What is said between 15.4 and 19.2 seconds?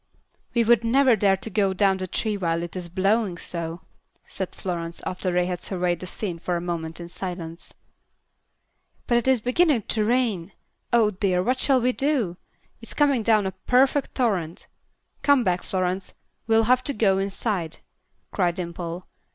back, Florence; we'll have to go inside," cried Dimple.